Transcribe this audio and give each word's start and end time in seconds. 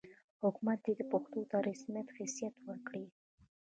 حکومت 0.43 0.79
دې 0.97 1.03
پښتو 1.11 1.39
ته 1.51 1.57
رسمي 1.67 2.01
حیثیت 2.17 2.55
ورکړي. 2.67 3.05